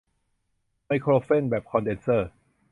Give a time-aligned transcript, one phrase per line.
[0.85, 2.29] ไมโครโฟนแบบคอนเดนเซอร์